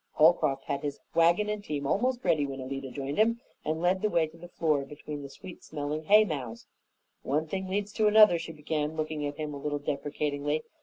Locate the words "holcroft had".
0.13-0.81